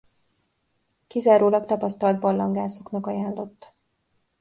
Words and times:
Kizárólag 1.07 1.65
tapasztalt 1.65 2.19
barlangászoknak 2.19 3.07
ajánlott. 3.07 3.71